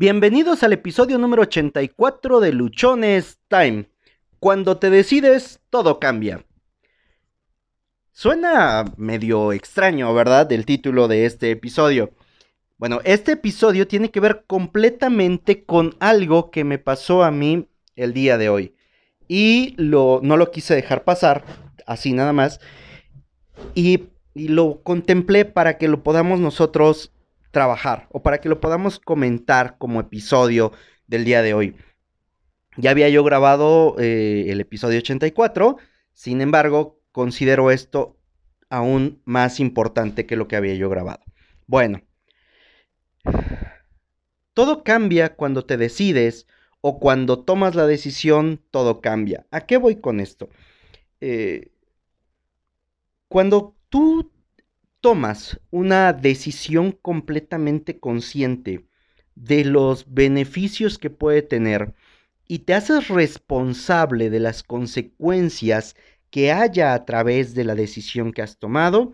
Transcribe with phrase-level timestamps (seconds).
[0.00, 3.84] Bienvenidos al episodio número 84 de Luchones Time.
[4.38, 6.42] Cuando te decides, todo cambia.
[8.10, 10.50] Suena medio extraño, ¿verdad?
[10.52, 12.14] El título de este episodio.
[12.78, 18.14] Bueno, este episodio tiene que ver completamente con algo que me pasó a mí el
[18.14, 18.74] día de hoy.
[19.28, 21.44] Y lo, no lo quise dejar pasar,
[21.86, 22.58] así nada más.
[23.74, 27.12] Y, y lo contemplé para que lo podamos nosotros
[27.50, 30.72] trabajar o para que lo podamos comentar como episodio
[31.06, 31.76] del día de hoy.
[32.76, 35.76] Ya había yo grabado eh, el episodio 84,
[36.12, 38.16] sin embargo, considero esto
[38.68, 41.24] aún más importante que lo que había yo grabado.
[41.66, 42.02] Bueno,
[44.54, 46.46] todo cambia cuando te decides
[46.80, 49.46] o cuando tomas la decisión, todo cambia.
[49.50, 50.48] ¿A qué voy con esto?
[51.20, 51.72] Eh,
[53.28, 54.32] cuando tú
[55.00, 58.86] tomas una decisión completamente consciente
[59.34, 61.94] de los beneficios que puede tener
[62.46, 65.96] y te haces responsable de las consecuencias
[66.30, 69.12] que haya a través de la decisión que has tomado,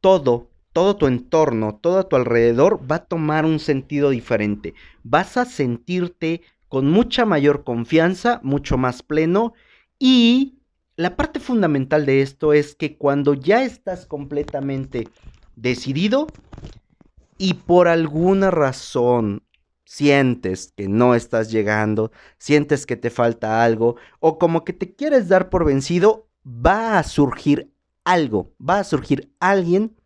[0.00, 4.74] todo, todo tu entorno, todo a tu alrededor va a tomar un sentido diferente.
[5.02, 9.52] Vas a sentirte con mucha mayor confianza, mucho más pleno
[9.98, 10.58] y
[10.96, 15.08] la parte fundamental de esto es que cuando ya estás completamente
[15.56, 16.26] decidido
[17.36, 19.42] y por alguna razón
[19.84, 25.28] sientes que no estás llegando, sientes que te falta algo o como que te quieres
[25.28, 27.72] dar por vencido, va a surgir
[28.04, 29.96] algo, va a surgir alguien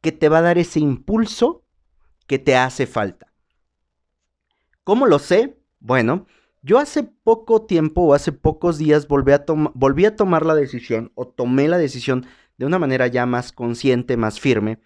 [0.00, 1.64] que te va a dar ese impulso
[2.26, 3.32] que te hace falta.
[4.84, 5.58] ¿Cómo lo sé?
[5.80, 6.26] Bueno,
[6.66, 11.68] yo hace poco tiempo o hace pocos días volví a, tomar la decisión o tomé
[11.68, 12.26] la decisión
[12.58, 14.80] de una manera ya más consciente, más firme,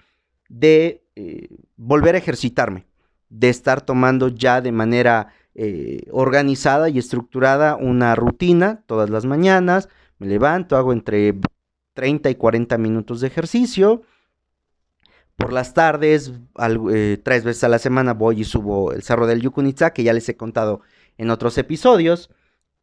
[0.51, 2.85] de eh, volver a ejercitarme,
[3.31, 9.89] de estar tomando ya de manera eh, organizada y estructurada una rutina todas las mañanas.
[10.19, 11.35] Me levanto, hago entre
[11.95, 14.03] 30 y 40 minutos de ejercicio.
[15.35, 16.35] Por las tardes,
[16.93, 20.13] eh, tres veces a la semana voy y subo el cerro del Yucunitza, que ya
[20.13, 20.83] les he contado
[21.21, 22.31] en otros episodios.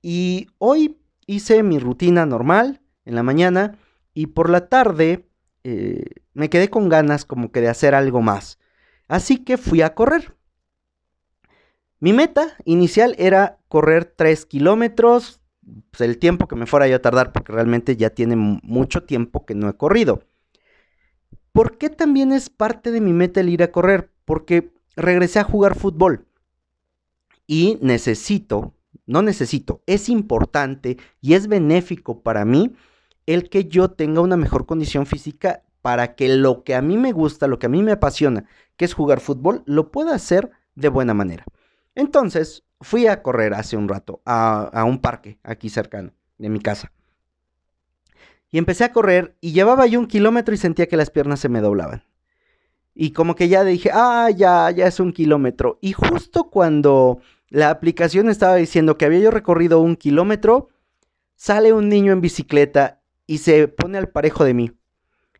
[0.02, 3.80] Y hoy hice mi rutina normal en la mañana
[4.14, 5.28] y por la tarde
[5.64, 6.03] eh,
[6.34, 8.59] me quedé con ganas como que de hacer algo más.
[9.08, 10.36] Así que fui a correr.
[12.00, 15.42] Mi meta inicial era correr 3 kilómetros,
[15.90, 19.47] pues, el tiempo que me fuera yo a tardar, porque realmente ya tiene mucho tiempo
[19.47, 20.22] que no he corrido.
[21.53, 24.12] ¿Por qué también es parte de mi meta el ir a correr?
[24.26, 26.28] Porque regresé a jugar fútbol
[27.47, 28.74] y necesito,
[29.06, 32.75] no necesito, es importante y es benéfico para mí
[33.25, 37.13] el que yo tenga una mejor condición física para que lo que a mí me
[37.13, 40.90] gusta, lo que a mí me apasiona, que es jugar fútbol, lo pueda hacer de
[40.90, 41.46] buena manera.
[41.96, 46.91] Entonces, fui a correr hace un rato a, un parque aquí cercano de mi casa.
[48.50, 51.50] Y empecé a correr y llevaba yo un kilómetro y sentía que las piernas se
[51.50, 52.03] me doblaban.
[52.94, 55.78] Y como que ya dije, ah, ya, ya es un kilómetro.
[55.81, 57.19] Y justo cuando
[57.50, 60.69] la aplicación estaba diciendo que había yo recorrido un kilómetro,
[61.35, 64.72] sale un niño en bicicleta y se pone al parejo de mí.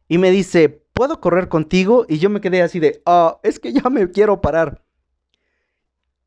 [0.08, 2.06] Y me dice, ¿puedo correr contigo?
[2.08, 4.84] Y yo me quedé así de, ah, es que ya me quiero parar.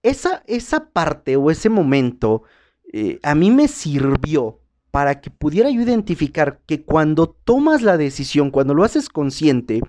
[0.02, 2.42] Esa, esa parte o ese momento
[2.92, 4.60] eh, a mí me sirvió
[4.90, 9.80] para que pudiera yo identificar que cuando tomas la decisión, cuando lo haces consciente,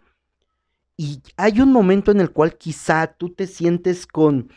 [0.96, 4.52] y hay un momento en el cual quizá tú te sientes con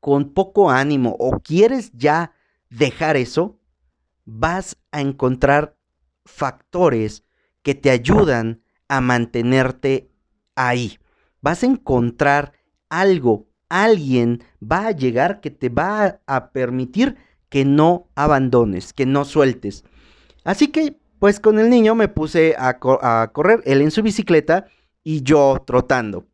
[0.00, 2.32] con poco ánimo o quieres ya
[2.70, 3.58] dejar eso,
[4.24, 5.76] vas a encontrar
[6.24, 7.24] factores
[7.62, 10.10] que te ayudan a mantenerte
[10.54, 10.98] ahí.
[11.40, 12.52] Vas a encontrar
[12.88, 17.16] algo, alguien va a llegar que te va a permitir
[17.48, 19.84] que no abandones, que no sueltes.
[20.44, 24.66] Así que, pues con el niño me puse a, correr, él en su bicicleta
[25.02, 26.26] y yo trotando.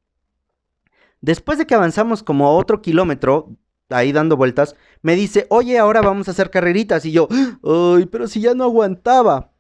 [1.25, 3.57] Después de que avanzamos como otro kilómetro,
[3.89, 7.07] ahí dando vueltas, me dice, oye, ahora vamos a hacer carreritas.
[7.07, 7.29] Y yo,
[7.65, 9.51] ay, pero si ya no aguantaba.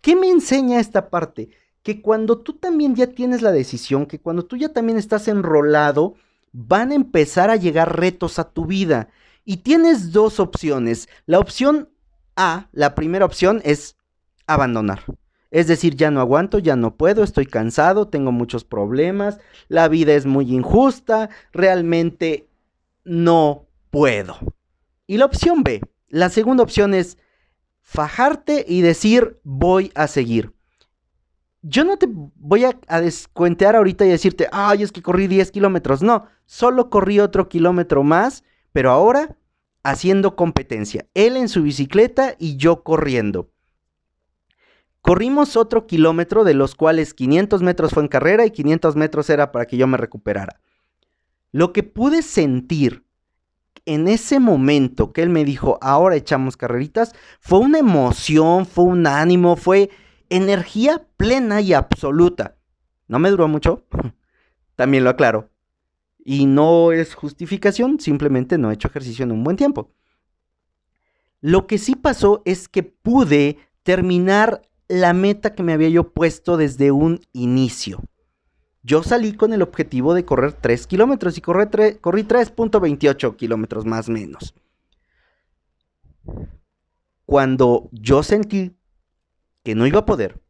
[0.00, 1.48] ¿Qué me enseña esta parte?
[1.82, 6.14] Que cuando tú también ya tienes la decisión, que cuando tú ya también estás enrolado,
[6.52, 9.08] van a empezar a llegar retos a tu vida.
[9.44, 11.08] Y tienes dos opciones.
[11.26, 11.88] La opción
[12.36, 13.96] A, la primera opción es
[14.46, 15.02] abandonar.
[15.50, 20.14] Es decir, ya no aguanto, ya no puedo, estoy cansado, tengo muchos problemas, la vida
[20.14, 22.48] es muy injusta, realmente
[23.04, 24.36] no puedo.
[25.06, 27.16] Y la opción B, la segunda opción es
[27.80, 30.52] fajarte y decir voy a seguir.
[31.62, 36.02] yo no te voy a, descuentear ahorita y decirte, ay, es que corrí 10 kilómetros.
[36.02, 39.36] No, solo corrí otro kilómetro más, pero ahora
[39.82, 41.06] haciendo competencia.
[41.14, 43.50] Él en su bicicleta y yo corriendo.
[45.08, 49.52] Corrimos otro kilómetro, de los cuales 500 metros fue en carrera y 500 metros era
[49.52, 50.60] para que yo me recuperara.
[51.50, 53.06] Lo que pude sentir
[53.86, 59.06] en ese momento que él me dijo, ahora echamos carreritas, fue una emoción, fue un
[59.06, 59.88] ánimo, fue
[60.28, 62.58] energía plena y absoluta.
[63.06, 63.86] No me duró mucho,
[64.76, 65.48] también lo aclaro.
[66.22, 69.90] Y no es justificación, simplemente no he hecho ejercicio en un buen tiempo.
[71.40, 76.56] Lo que sí pasó es que pude terminar la meta que me había yo puesto
[76.56, 78.02] desde un inicio.
[78.82, 84.54] Yo salí con el objetivo de correr 3 kilómetros y corrí 3.28 kilómetros más menos.
[87.26, 88.74] Cuando yo sentí
[89.62, 90.40] que no iba a poder,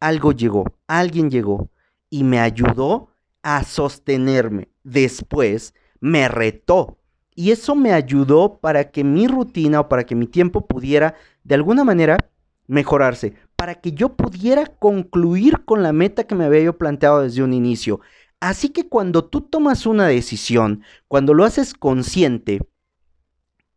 [0.00, 1.70] algo llegó, alguien llegó
[2.10, 3.08] y me ayudó
[3.42, 4.68] a sostenerme.
[4.84, 6.98] Después me retó.
[7.34, 11.14] Y eso me ayudó para que mi rutina o para que mi tiempo pudiera
[11.44, 12.18] de alguna manera
[12.66, 17.42] mejorarse, para que yo pudiera concluir con la meta que me había yo planteado desde
[17.42, 18.00] un inicio.
[18.38, 22.60] Así que cuando tú tomas una decisión, cuando lo haces consciente,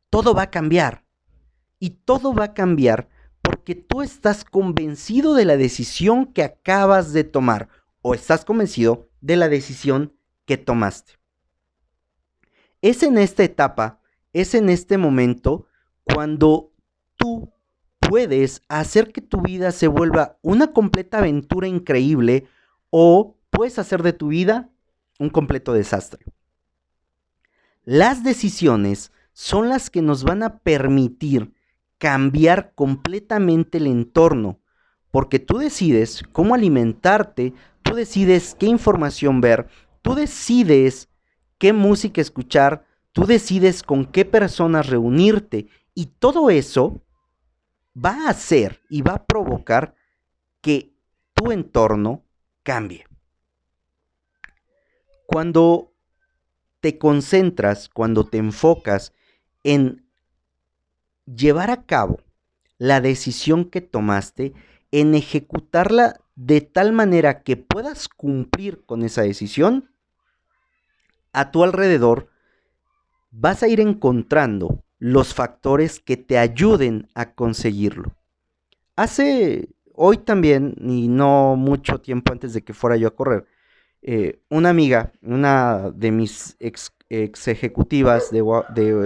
[0.10, 1.06] todo va a cambiar.
[1.80, 3.08] Y todo va a cambiar
[3.42, 7.70] porque tú estás convencido de la decisión que acabas de tomar
[8.02, 10.14] o estás convencido de la decisión
[10.46, 11.14] que tomaste.
[12.82, 14.02] Es en esta etapa,
[14.34, 15.68] es en este momento
[16.04, 16.74] cuando
[17.16, 17.54] tú
[18.10, 22.48] puedes hacer que tu vida se vuelva una completa aventura increíble
[22.90, 24.68] o puedes hacer de tu vida
[25.20, 26.26] un completo desastre.
[27.86, 31.54] Las decisiones son las que nos van a permitir
[32.00, 34.60] cambiar completamente el entorno,
[35.12, 37.54] porque tú decides cómo alimentarte,
[37.84, 39.68] tú decides qué información ver,
[40.02, 41.10] tú decides
[41.60, 47.04] qué música escuchar, tú decides con qué personas reunirte y todo eso
[47.96, 49.96] va a hacer y va a provocar
[50.62, 50.94] que
[51.34, 52.24] tu entorno
[52.64, 53.06] cambie.
[55.26, 55.94] Cuando
[56.80, 59.14] te concentras, cuando te enfocas
[59.64, 60.06] en
[61.26, 62.20] llevar a cabo
[62.78, 64.54] la decisión que tomaste,
[64.92, 69.92] en ejecutarla de tal manera que puedas cumplir con esa decisión,
[71.32, 72.30] a tu alrededor
[73.32, 78.12] vas a ir encontrando los factores que te ayuden a conseguirlo.
[78.96, 83.46] Hace hoy también, y no mucho tiempo antes de que fuera yo a correr,
[84.02, 88.42] eh, una amiga, una de mis ex, ejecutivas de,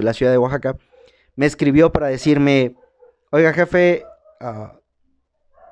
[0.04, 0.78] la ciudad de Oaxaca,
[1.36, 2.76] me escribió para decirme,
[3.32, 4.04] oiga jefe,
[4.40, 4.80] ah,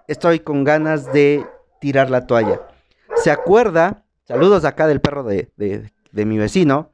[0.08, 1.46] estoy con ganas de
[1.80, 2.62] tirar la toalla.
[3.16, 4.06] ¿Se acuerda?
[4.24, 6.92] Saludos acá del perro de, de mi vecino.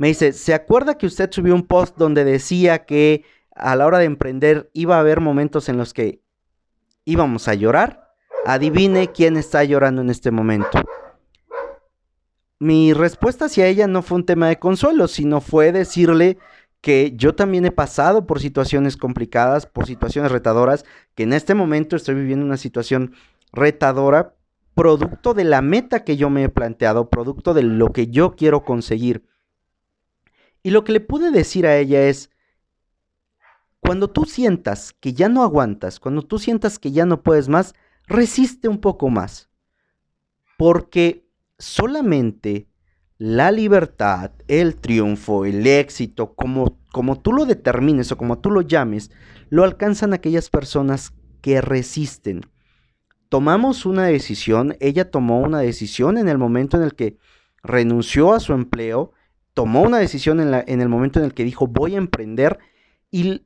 [0.00, 3.22] Me dice, ¿se acuerda que usted subió un post donde decía que
[3.54, 6.22] a la hora de emprender iba a haber momentos en los que
[7.04, 8.14] íbamos a llorar?
[8.46, 10.80] Adivine quién está llorando en este momento.
[12.58, 16.38] Mi respuesta hacia ella no fue un tema de consuelo, sino fue decirle
[16.80, 21.94] que yo también he pasado por situaciones complicadas, por situaciones retadoras, que en este momento
[21.94, 23.12] estoy viviendo una situación
[23.52, 24.34] retadora,
[24.74, 28.64] producto de la meta que yo me he planteado, producto de lo que yo quiero
[28.64, 29.28] conseguir.
[30.62, 32.30] Y lo que le pude decir a ella es,
[33.80, 37.74] cuando tú sientas que ya no aguantas, cuando tú sientas que ya no puedes más,
[38.06, 39.48] resiste un poco más.
[40.58, 41.26] Porque
[41.58, 42.68] solamente
[43.16, 48.62] la libertad, el triunfo, el éxito, como, como tú lo determines o como tú lo
[48.62, 49.10] llames,
[49.48, 52.42] lo alcanzan aquellas personas que resisten.
[53.28, 57.18] Tomamos una decisión, ella tomó una decisión en el momento en el que
[57.62, 59.12] renunció a su empleo,
[59.60, 62.60] tomó una decisión en, el momento en el que dijo voy a emprender
[63.10, 63.44] y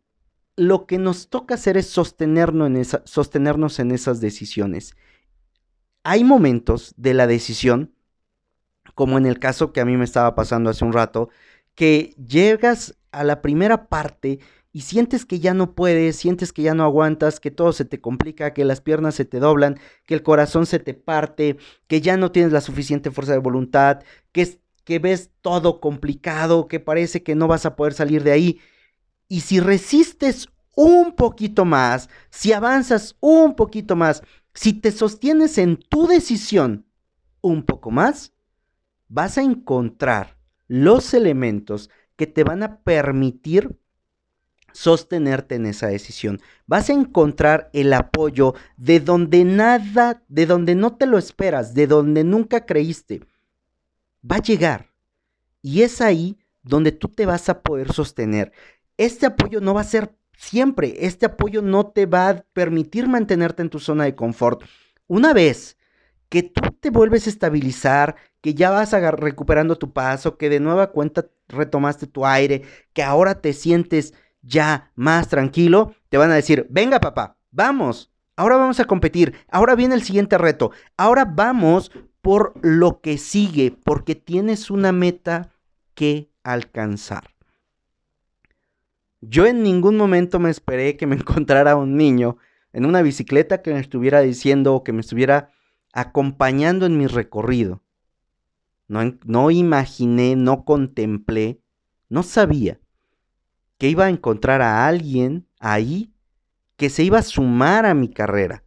[0.54, 4.94] lo que nos toca hacer es sostenernos en, esa, sostenernos en esas decisiones.
[6.04, 7.97] Hay momentos de la decisión,
[8.94, 11.30] como en el caso que a mí me estaba pasando hace un rato,
[11.75, 14.38] que llegas a la primera parte
[14.71, 18.00] y sientes que ya no puedes, sientes que ya no aguantas, que todo se te
[18.00, 21.56] complica, que las piernas se te doblan, que el corazón se te parte,
[21.88, 26.81] que ya no tienes la suficiente fuerza de voluntad, que que ves todo complicado, que
[26.81, 28.61] parece que no vas a poder salir de ahí.
[29.29, 34.23] Y si resistes un poquito más, si avanzas un poquito más,
[34.53, 36.87] si te sostienes en tu decisión
[37.41, 38.33] un poco más,
[39.09, 40.37] vas a encontrar
[40.69, 43.76] los elementos que te van a permitir
[44.73, 46.41] sostenerte en esa decisión.
[46.67, 51.87] Vas a encontrar el apoyo de donde nada, de donde no te lo esperas, de
[51.87, 53.23] donde nunca creíste.
[54.31, 54.90] Va a llegar.
[55.62, 58.52] Y es ahí donde tú te vas a poder sostener.
[58.97, 63.62] Este apoyo no va a ser siempre, este apoyo no te va a permitir mantenerte
[63.62, 64.62] en tu zona de confort.
[65.07, 65.76] Una vez
[66.28, 70.90] que tú te vuelves a estabilizar, que ya vas recuperando tu paso, que de nueva
[70.90, 72.62] cuenta retomaste tu aire,
[72.93, 78.57] que ahora te sientes ya más tranquilo, te van a decir, venga papá, vamos, ahora
[78.57, 81.90] vamos a competir, ahora viene el siguiente reto, ahora vamos
[82.25, 85.52] por lo que sigue, porque tienes una meta
[85.95, 87.35] que alcanzar.
[89.21, 92.38] Yo en ningún momento me esperé que me encontrara un niño
[92.73, 95.50] en una bicicleta que me estuviera diciendo o que me estuviera
[95.93, 97.83] acompañando en mi recorrido.
[98.88, 101.61] No, imaginé, no contemplé,
[102.09, 102.81] no sabía
[103.76, 106.14] que iba a encontrar a alguien ahí
[106.76, 108.63] que se iba a sumar a mi carrera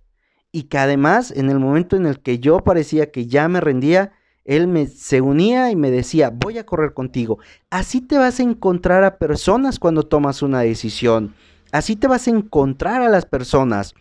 [0.51, 4.13] y que además en el momento en el que yo parecía que ya me rendía,
[4.46, 7.39] él me, se unía y me decía, voy a correr contigo.
[7.70, 11.36] Así te vas a encontrar a personas cuando tomas una decisión.
[11.72, 13.94] Así te vas a encontrar a las personas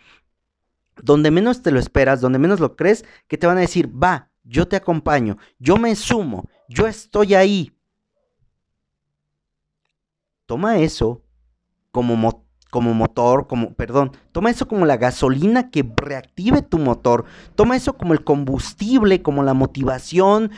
[1.03, 4.31] donde menos te lo esperas, donde menos lo crees, que te van a decir, va,
[4.45, 7.73] yo te acompaño, yo me sumo, yo estoy ahí.
[10.47, 11.23] Toma eso
[11.91, 12.46] como,
[12.77, 17.97] como motor, como, perdón, toma eso como la gasolina que reactive tu motor, toma eso
[17.97, 20.51] como el combustible, como la motivación,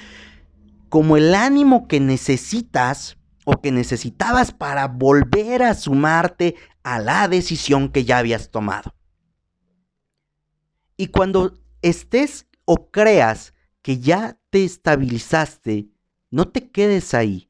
[0.88, 7.88] como el ánimo que necesitas o que necesitabas para volver a sumarte a la decisión
[7.88, 8.92] que ya habías tomado.
[10.96, 15.86] Y cuando estés o creas que ya te estabilizaste,
[16.32, 17.48] no te quedes ahí.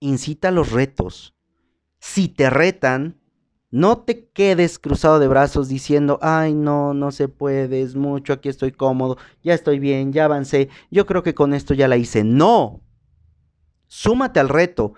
[0.00, 1.31] Incita los retos.
[2.04, 3.16] Si te retan,
[3.70, 8.48] no te quedes cruzado de brazos diciendo, ay, no, no se puede, es mucho, aquí
[8.48, 12.24] estoy cómodo, ya estoy bien, ya avancé, yo creo que con esto ya la hice.
[12.24, 12.80] No.
[13.86, 14.94] Súmate al reto.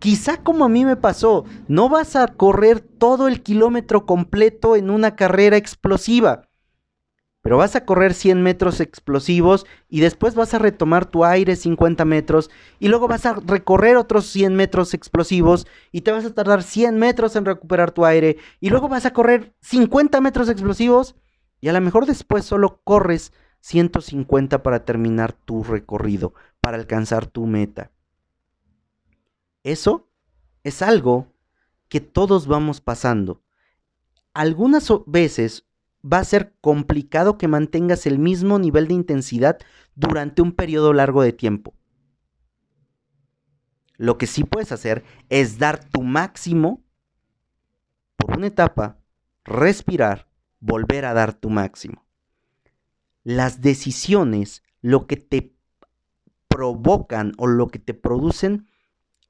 [0.00, 4.90] Quizá como a mí me pasó, no vas a correr todo el kilómetro completo en
[4.90, 6.45] una carrera explosiva,
[7.46, 12.04] pero vas a correr 100 metros explosivos y después vas a retomar tu aire 50
[12.04, 12.50] metros
[12.80, 16.98] y luego vas a recorrer otros 100 metros explosivos y te vas a tardar 100
[16.98, 21.14] metros en recuperar tu aire y luego vas a correr 50 metros explosivos
[21.60, 27.46] y a lo mejor después solo corres 150 para terminar tu recorrido, para alcanzar tu
[27.46, 27.92] meta.
[29.62, 30.10] Eso
[30.64, 31.28] es algo
[31.88, 33.44] que todos vamos pasando.
[34.34, 35.65] Algunas veces
[36.06, 39.58] va a ser complicado que mantengas el mismo nivel de intensidad
[39.94, 41.74] durante un periodo largo de tiempo.
[43.96, 46.84] Lo que sí puedes hacer es dar tu máximo
[48.16, 48.98] por una etapa,
[49.44, 50.28] respirar,
[50.60, 52.04] volver a dar tu máximo.
[53.24, 55.54] Las decisiones, lo que te
[56.48, 58.66] provocan o lo que te producen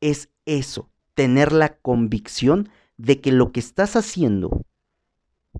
[0.00, 2.68] es eso, tener la convicción
[2.98, 4.62] de que lo que estás haciendo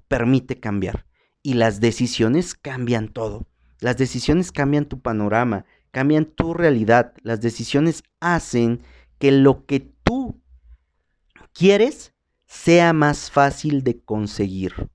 [0.09, 1.07] permite cambiar.
[1.43, 3.47] Y las decisiones cambian todo.
[3.81, 7.13] Las decisiones cambian tu panorama, cambian tu realidad.
[7.23, 8.83] Las decisiones hacen
[9.19, 10.41] que lo que tú
[11.53, 12.13] quieres
[12.47, 14.89] sea más fácil de conseguir.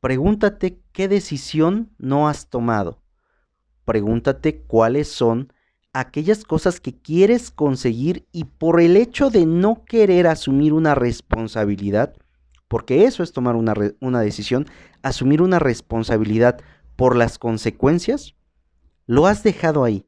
[0.00, 3.02] Pregúntate qué decisión no has tomado.
[3.84, 5.52] Pregúntate cuáles son
[5.92, 12.14] aquellas cosas que quieres conseguir y por el hecho de no querer asumir una responsabilidad,
[12.70, 14.64] porque eso es tomar una, una, decisión,
[15.02, 16.60] asumir una responsabilidad
[16.94, 18.36] por las consecuencias,
[19.06, 20.06] lo has dejado ahí.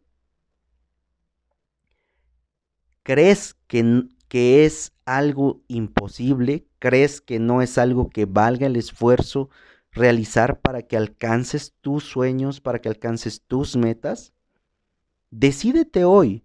[3.02, 6.64] ¿Crees que, que es algo imposible?
[6.78, 9.50] ¿Crees que no es algo que valga el esfuerzo
[9.90, 14.33] realizar para que alcances tus sueños, para que alcances tus metas?
[15.33, 16.45] Decídete hoy.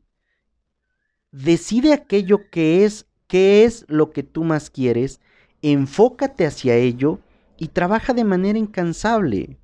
[1.32, 5.22] Decide aquello que es, qué es lo que tú más quieres,
[5.62, 7.20] enfócate hacia ello
[7.58, 9.60] y trabaja de manera incansable.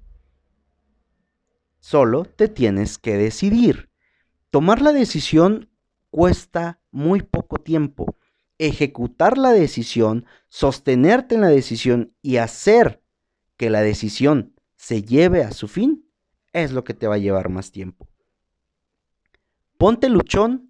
[1.79, 3.89] Solo te tienes que decidir.
[4.49, 5.69] Tomar la decisión
[6.09, 8.15] cuesta muy poco tiempo.
[8.57, 13.01] Ejecutar la decisión, sostenerte en la decisión y hacer
[13.57, 16.05] que la decisión se lleve a su fin
[16.53, 18.07] es lo que te va a llevar más tiempo.
[19.77, 20.69] Ponte luchón.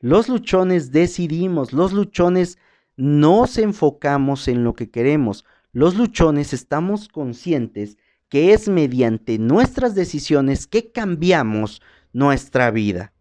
[0.00, 2.58] Los luchones decidimos, los luchones
[3.00, 5.46] nos enfocamos en lo que queremos.
[5.72, 7.96] Los luchones estamos conscientes
[8.28, 11.80] que es mediante nuestras decisiones que cambiamos
[12.12, 13.14] nuestra vida.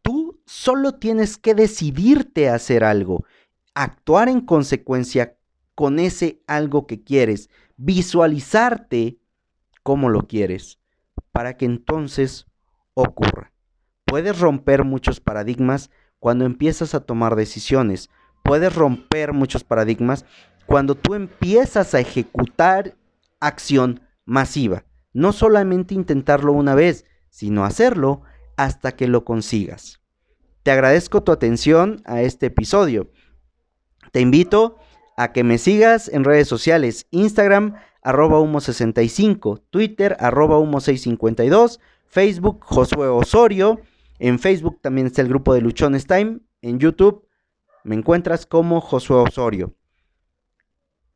[0.00, 3.26] Tú solo tienes que decidirte a hacer algo,
[3.74, 5.36] actuar en consecuencia
[5.74, 9.18] con ese algo que quieres, visualizarte
[9.82, 10.78] como lo quieres,
[11.32, 12.46] para que entonces
[12.94, 13.52] ocurra.
[14.06, 18.08] Puedes romper muchos paradigmas cuando empiezas a tomar decisiones.
[18.46, 20.24] Puedes romper muchos paradigmas
[20.66, 22.94] cuando tú empiezas a ejecutar
[23.40, 24.84] acción masiva.
[25.12, 28.22] No solamente intentarlo una vez, sino hacerlo
[28.56, 30.00] hasta que lo consigas.
[30.62, 33.10] Te agradezco tu atención a este episodio.
[34.12, 34.78] Te invito
[35.16, 43.08] a que me sigas en redes sociales, Instagram arroba humo65, Twitter arroba humo652, Facebook Josué
[43.08, 43.80] Osorio,
[44.20, 47.25] en Facebook también está el grupo de Luchones Time, en YouTube
[47.86, 49.72] me encuentras como Josué Osorio.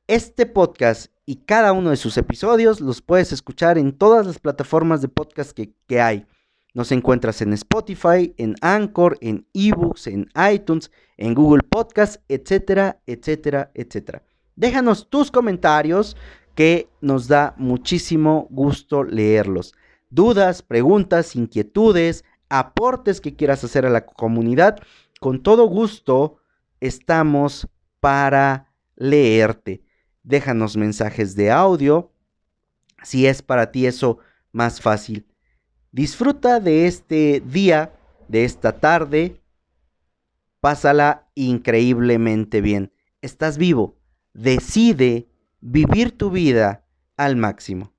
[0.06, 5.02] Este podcast y cada uno de sus episodios los puedes escuchar en todas las plataformas
[5.02, 6.26] de podcast que, que hay.
[6.72, 13.72] Nos encuentras en Spotify, en Anchor, en eBooks, en iTunes, en Google Podcast, etcétera, etcétera,
[13.74, 14.22] etcétera.
[14.54, 16.16] Déjanos tus comentarios
[16.54, 19.74] que nos da muchísimo gusto leerlos.
[20.08, 24.78] Dudas, preguntas, inquietudes, aportes que quieras hacer a la comunidad,
[25.18, 26.39] con todo gusto
[26.80, 27.68] estamos
[28.00, 29.84] para leerte.
[30.22, 32.12] Déjanos mensajes de audio,
[33.02, 34.18] si es para ti eso
[34.52, 35.26] más fácil.
[35.92, 37.92] Disfruta de este día,
[38.28, 39.40] de esta tarde.
[40.60, 42.92] Pásala increíblemente bien.
[43.22, 43.98] Estás vivo.
[44.34, 45.28] Decide
[45.60, 47.92] vivir tu vida al máximo.